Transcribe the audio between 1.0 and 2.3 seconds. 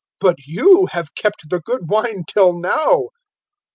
kept the good wine